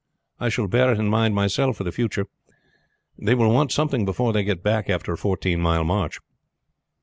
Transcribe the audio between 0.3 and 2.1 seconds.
I shall bear it in mind myself for the